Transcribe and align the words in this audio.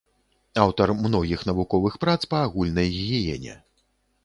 Аўтар 0.63 0.93
многіх 1.01 1.43
навуковых 1.51 1.99
прац 2.05 2.17
па 2.33 2.41
агульнай 2.49 2.93
гігіене. 2.99 3.55